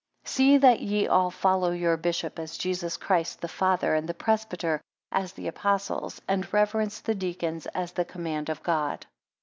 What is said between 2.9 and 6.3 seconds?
Christ, the Father; and the presbytery, as the Apostles;